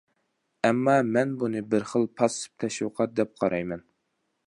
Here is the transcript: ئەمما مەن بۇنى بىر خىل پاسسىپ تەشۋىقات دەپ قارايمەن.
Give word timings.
ئەمما 0.69 0.95
مەن 1.17 1.35
بۇنى 1.43 1.63
بىر 1.75 1.87
خىل 1.91 2.09
پاسسىپ 2.23 2.65
تەشۋىقات 2.65 3.15
دەپ 3.21 3.41
قارايمەن. 3.45 3.89